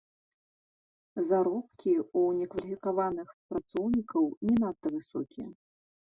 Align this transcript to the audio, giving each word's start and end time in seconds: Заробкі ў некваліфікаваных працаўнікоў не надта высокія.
Заробкі 1.27 1.91
ў 2.19 2.37
некваліфікаваных 2.39 3.27
працаўнікоў 3.51 4.25
не 4.47 4.55
надта 4.63 4.87
высокія. 4.95 5.47